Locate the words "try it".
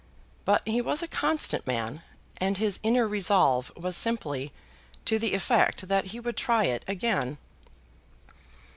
6.37-6.83